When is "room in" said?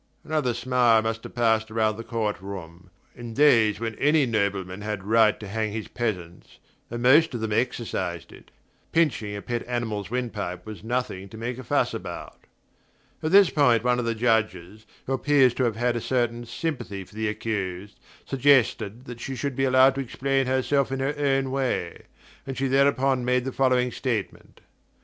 2.41-3.35